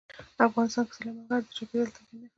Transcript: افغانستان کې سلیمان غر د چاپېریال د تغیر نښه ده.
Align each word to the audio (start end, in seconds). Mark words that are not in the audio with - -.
افغانستان 0.47 0.83
کې 0.87 0.93
سلیمان 0.97 1.25
غر 1.29 1.41
د 1.43 1.49
چاپېریال 1.57 1.89
د 1.89 1.93
تغیر 1.95 2.09
نښه 2.11 2.15
ده. 2.19 2.27